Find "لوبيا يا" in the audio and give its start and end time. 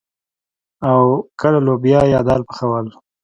1.65-2.19